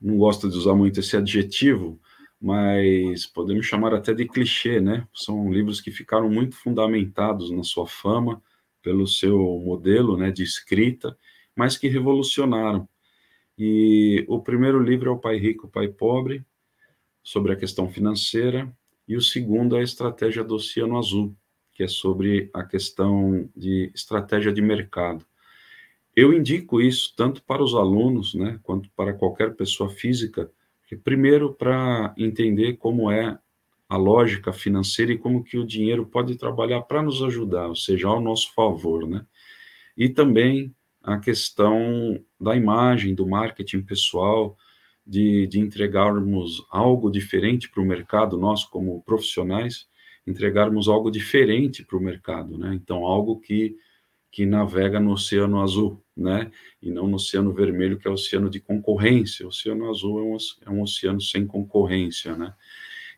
[0.00, 2.00] não gosto de usar muito esse adjetivo,
[2.40, 5.06] mas podemos chamar até de clichê, né?
[5.14, 8.42] São livros que ficaram muito fundamentados na sua fama,
[8.82, 11.16] pelo seu modelo né, de escrita,
[11.54, 12.88] mas que revolucionaram.
[13.58, 16.44] E o primeiro livro é O Pai Rico, o Pai Pobre,
[17.22, 18.70] sobre a questão financeira,
[19.06, 21.36] e o segundo é a Estratégia do Oceano Azul,
[21.72, 25.24] que é sobre a questão de estratégia de mercado.
[26.14, 30.50] Eu indico isso tanto para os alunos, né, quanto para qualquer pessoa física,
[31.04, 33.38] primeiro para entender como é
[33.88, 38.08] a lógica financeira e como que o dinheiro pode trabalhar para nos ajudar, ou seja,
[38.08, 39.24] ao nosso favor, né?
[39.96, 44.56] E também a questão da imagem, do marketing pessoal,
[45.06, 49.88] de, de entregarmos algo diferente para o mercado, nós como profissionais,
[50.26, 52.72] entregarmos algo diferente para o mercado, né?
[52.74, 53.76] Então, algo que,
[54.30, 56.50] que navega no oceano azul, né?
[56.80, 59.44] E não no oceano vermelho, que é o oceano de concorrência.
[59.44, 60.36] O oceano azul é um,
[60.66, 62.54] é um oceano sem concorrência, né?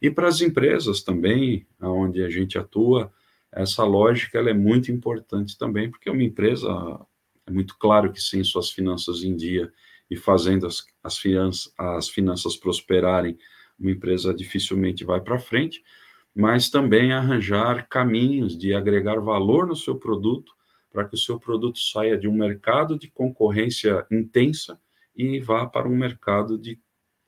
[0.00, 3.12] E para as empresas também, onde a gente atua,
[3.52, 6.68] essa lógica ela é muito importante também, porque uma empresa,
[7.46, 9.72] é muito claro que sem suas finanças em dia
[10.10, 13.38] e fazendo as, as, finanças, as finanças prosperarem,
[13.78, 15.82] uma empresa dificilmente vai para frente,
[16.34, 20.52] mas também arranjar caminhos de agregar valor no seu produto
[20.92, 24.80] para que o seu produto saia de um mercado de concorrência intensa
[25.14, 26.80] e vá para um mercado de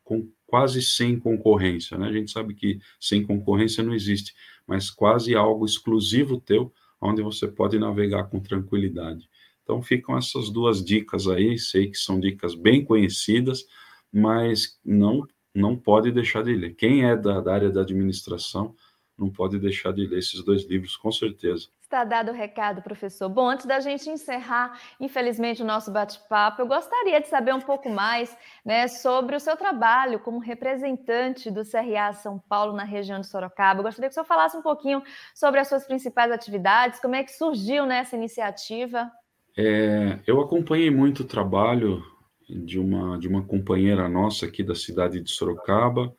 [0.04, 1.98] com, quase sem concorrência.
[1.98, 2.06] Né?
[2.08, 4.32] A gente sabe que sem concorrência não existe,
[4.66, 9.28] mas quase algo exclusivo teu, onde você pode navegar com tranquilidade.
[9.66, 13.66] Então ficam essas duas dicas aí, sei que são dicas bem conhecidas,
[14.12, 16.74] mas não não pode deixar de ler.
[16.76, 18.76] Quem é da, da área da administração
[19.18, 21.68] não pode deixar de ler esses dois livros, com certeza.
[21.80, 23.28] Está dado o recado, professor.
[23.28, 27.88] Bom, antes da gente encerrar, infelizmente, o nosso bate-papo, eu gostaria de saber um pouco
[27.88, 33.26] mais né, sobre o seu trabalho como representante do CRA São Paulo na região de
[33.26, 33.80] Sorocaba.
[33.80, 35.02] Eu gostaria que o senhor falasse um pouquinho
[35.34, 39.10] sobre as suas principais atividades, como é que surgiu nessa iniciativa.
[39.56, 42.04] É, eu acompanhei muito o trabalho
[42.48, 46.14] de uma, de uma companheira nossa aqui da cidade de Sorocaba,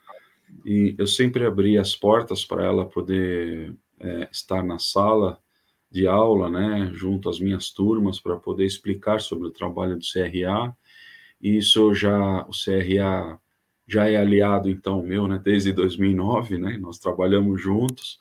[0.66, 5.40] e eu sempre abri as portas para ela poder é, estar na sala
[5.92, 10.76] de aula, né, junto às minhas turmas, para poder explicar sobre o trabalho do CRA.
[11.40, 13.40] E isso já, o CRA
[13.88, 18.20] já é aliado, então, meu, né, desde 2009, né, nós trabalhamos juntos.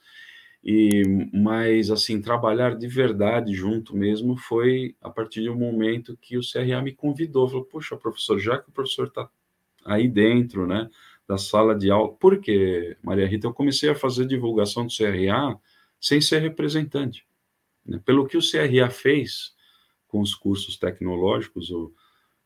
[0.68, 6.40] E, mas, assim, trabalhar de verdade junto mesmo foi a partir do momento que o
[6.40, 9.30] CRA me convidou, falou, puxa, professor, já que o professor está
[9.84, 10.90] aí dentro, né,
[11.28, 13.46] da sala de aula, por quê, Maria Rita?
[13.46, 15.56] Eu comecei a fazer divulgação do CRA
[16.00, 17.24] sem ser representante.
[17.84, 18.00] Né?
[18.04, 19.54] Pelo que o CRA fez
[20.08, 21.94] com os cursos tecnológicos, o,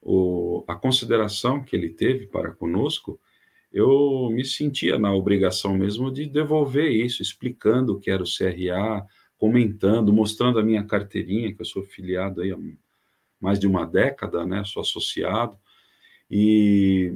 [0.03, 3.19] o, a consideração que ele teve para conosco,
[3.73, 9.07] eu me sentia na obrigação mesmo de devolver isso, explicando o que era o CRA,
[9.39, 12.59] comentando, mostrando a minha carteirinha, que eu sou filiado aí há
[13.41, 15.57] mais de uma década, né, sou associado,
[16.31, 17.15] e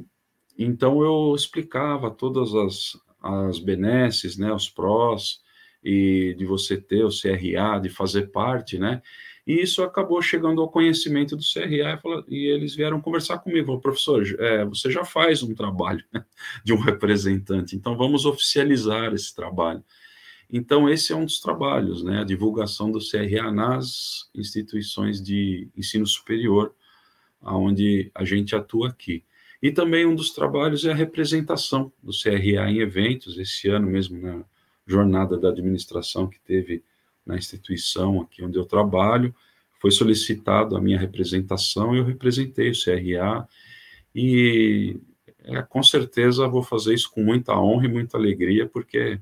[0.57, 5.43] então eu explicava todas as, as benesses, né, os prós,
[5.83, 9.03] e de você ter o CRA, de fazer parte, né?
[9.45, 13.67] E isso acabou chegando ao conhecimento do CRA e eles vieram conversar comigo.
[13.67, 16.03] Falaram, professor, é, você já faz um trabalho
[16.63, 19.83] de um representante, então vamos oficializar esse trabalho.
[20.51, 26.05] Então, esse é um dos trabalhos, né, a divulgação do CRA nas instituições de ensino
[26.05, 26.73] superior,
[27.41, 29.23] onde a gente atua aqui.
[29.61, 34.21] E também um dos trabalhos é a representação do CRA em eventos, esse ano mesmo,
[34.21, 34.43] na
[34.85, 36.83] jornada da administração que teve
[37.25, 39.33] na instituição aqui onde eu trabalho,
[39.79, 43.47] foi solicitado a minha representação, eu representei o CRA,
[44.13, 44.99] e
[45.43, 49.19] é, com certeza vou fazer isso com muita honra e muita alegria, porque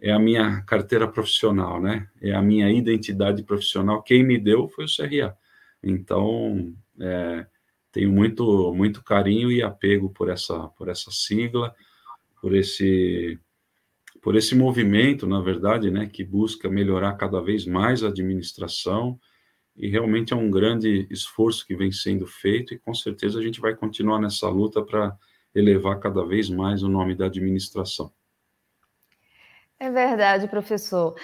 [0.00, 2.08] é a minha carteira profissional, né?
[2.20, 4.02] É a minha identidade profissional.
[4.02, 5.36] Quem me deu foi o CRA.
[5.82, 7.46] Então, é,
[7.92, 11.74] tenho muito, muito carinho e apego por essa, por essa sigla,
[12.40, 13.38] por esse,
[14.24, 19.20] por esse movimento, na verdade, né, que busca melhorar cada vez mais a administração.
[19.76, 23.60] E realmente é um grande esforço que vem sendo feito, e com certeza a gente
[23.60, 25.14] vai continuar nessa luta para
[25.54, 28.10] elevar cada vez mais o nome da administração.
[29.78, 31.14] É verdade, professor.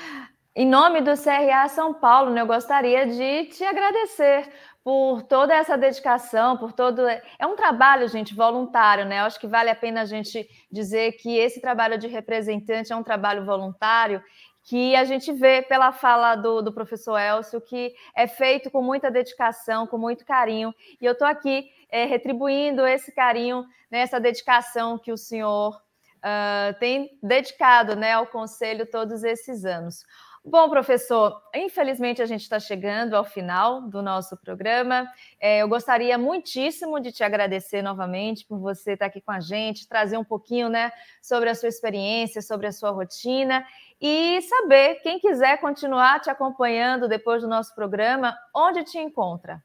[0.54, 4.46] Em nome do CRA São Paulo, né, eu gostaria de te agradecer
[4.82, 7.02] por toda essa dedicação, por todo.
[7.06, 9.20] É um trabalho, gente, voluntário, né?
[9.20, 12.96] Eu acho que vale a pena a gente dizer que esse trabalho de representante é
[12.96, 14.22] um trabalho voluntário
[14.62, 19.10] que a gente vê pela fala do, do professor Elcio que é feito com muita
[19.10, 24.98] dedicação, com muito carinho, e eu estou aqui é, retribuindo esse carinho, né, essa dedicação
[24.98, 25.74] que o senhor
[26.18, 30.04] uh, tem dedicado né, ao Conselho todos esses anos.
[30.42, 35.06] Bom, professor, infelizmente a gente está chegando ao final do nosso programa.
[35.38, 39.86] É, eu gostaria muitíssimo de te agradecer novamente por você estar aqui com a gente,
[39.86, 43.66] trazer um pouquinho né, sobre a sua experiência, sobre a sua rotina
[44.00, 49.62] e saber, quem quiser continuar te acompanhando depois do nosso programa, onde te encontra?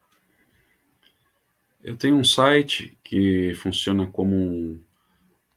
[1.81, 4.83] Eu tenho um site que funciona como um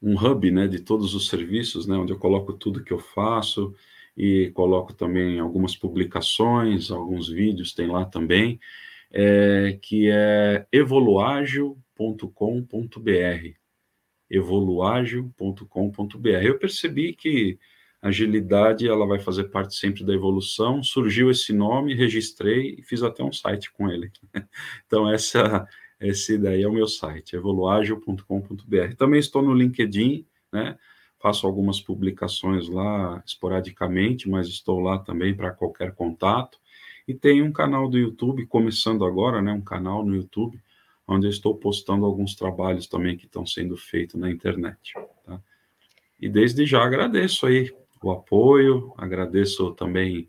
[0.01, 3.75] um hub né, de todos os serviços, né, onde eu coloco tudo que eu faço
[4.19, 8.59] e coloco também algumas publicações, alguns vídeos tem lá também,
[9.13, 13.59] é, que é evoluagil.com.br
[14.31, 16.29] evoluagil.com.br.
[16.43, 17.59] Eu percebi que
[18.01, 20.83] agilidade ela vai fazer parte sempre da evolução.
[20.83, 24.11] Surgiu esse nome, registrei e fiz até um site com ele.
[24.87, 25.67] Então essa
[26.01, 28.95] esse daí é o meu site, evoluagil.com.br.
[28.97, 30.79] Também estou no LinkedIn, né?
[31.19, 36.59] Faço algumas publicações lá esporadicamente, mas estou lá também para qualquer contato.
[37.07, 39.53] E tem um canal do YouTube, começando agora, né?
[39.53, 40.61] Um canal no YouTube,
[41.07, 44.93] onde eu estou postando alguns trabalhos também que estão sendo feitos na internet.
[45.25, 45.41] Tá?
[46.21, 50.29] E desde já agradeço aí o apoio, agradeço também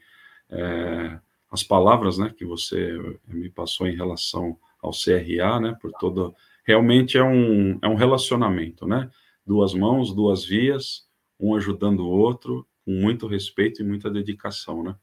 [0.49, 1.19] é,
[1.51, 6.33] as palavras né, que você me passou em relação ao CRA, né, por todo...
[6.63, 9.09] Realmente é um, é um relacionamento, né?
[9.49, 11.07] Duas mãos, duas vias,
[11.39, 14.95] um ajudando o outro, com muito respeito e muita dedicação, né?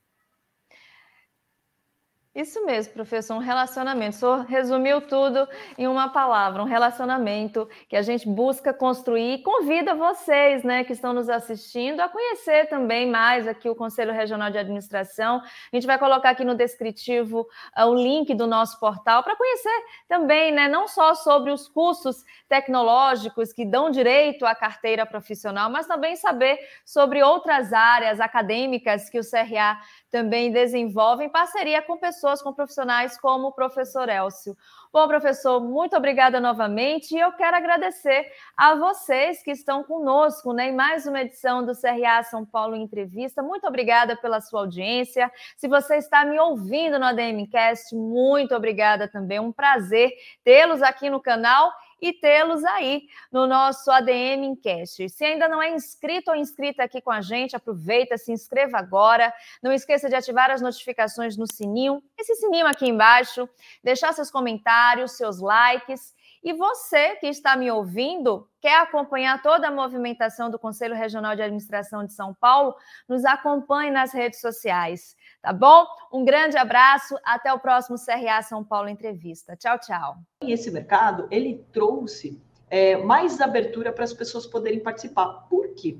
[2.36, 4.14] Isso mesmo, professor, um relacionamento.
[4.14, 9.42] O senhor resumiu tudo em uma palavra, um relacionamento que a gente busca construir e
[9.42, 14.50] convida vocês, né, que estão nos assistindo, a conhecer também mais aqui o Conselho Regional
[14.50, 15.40] de Administração.
[15.72, 19.84] A gente vai colocar aqui no descritivo uh, o link do nosso portal para conhecer
[20.06, 25.86] também, né, não só sobre os cursos tecnológicos que dão direito à carteira profissional, mas
[25.86, 29.78] também saber sobre outras áreas acadêmicas que o CRA
[30.10, 34.56] também desenvolve em parceria com pessoas, com profissionais como o professor Elcio.
[34.92, 40.70] Bom, professor, muito obrigada novamente e eu quero agradecer a vocês que estão conosco né,
[40.70, 43.42] em mais uma edição do CRA São Paulo Entrevista.
[43.42, 45.30] Muito obrigada pela sua audiência.
[45.56, 49.38] Se você está me ouvindo no ADMcast, muito obrigada também.
[49.38, 50.10] Um prazer
[50.42, 51.70] tê-los aqui no canal
[52.00, 55.08] e tê-los aí no nosso ADM Encast.
[55.08, 59.32] Se ainda não é inscrito ou inscrita aqui com a gente, aproveita, se inscreva agora.
[59.62, 63.48] Não esqueça de ativar as notificações no sininho, esse sininho aqui embaixo,
[63.82, 66.15] deixar seus comentários, seus likes.
[66.46, 71.42] E você que está me ouvindo, quer acompanhar toda a movimentação do Conselho Regional de
[71.42, 72.76] Administração de São Paulo,
[73.08, 75.84] nos acompanhe nas redes sociais, tá bom?
[76.12, 79.56] Um grande abraço, até o próximo CRA São Paulo Entrevista.
[79.56, 80.18] Tchau, tchau.
[80.40, 82.40] Esse mercado, ele trouxe
[82.70, 85.48] é, mais abertura para as pessoas poderem participar.
[85.50, 85.98] Por quê?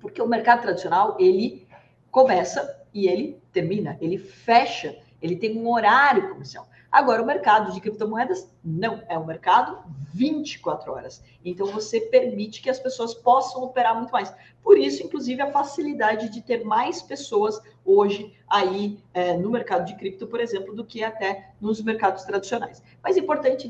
[0.00, 1.68] Porque o mercado tradicional, ele
[2.10, 6.66] começa e ele termina, ele fecha, ele tem um horário comercial.
[6.96, 9.84] Agora, o mercado de criptomoedas não é um mercado
[10.14, 11.22] 24 horas.
[11.44, 14.32] Então, você permite que as pessoas possam operar muito mais.
[14.62, 19.94] Por isso, inclusive, a facilidade de ter mais pessoas hoje aí é, no mercado de
[19.94, 22.82] cripto, por exemplo, do que até nos mercados tradicionais.
[23.02, 23.68] Mas é importante